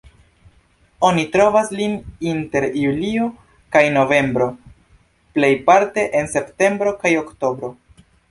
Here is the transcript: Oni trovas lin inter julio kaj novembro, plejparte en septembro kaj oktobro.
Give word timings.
Oni 1.09 1.25
trovas 1.35 1.67
lin 1.79 1.91
inter 2.29 2.65
julio 2.85 3.27
kaj 3.77 3.83
novembro, 3.99 4.47
plejparte 5.37 6.07
en 6.21 6.33
septembro 6.35 6.95
kaj 7.05 7.13
oktobro. 7.23 7.71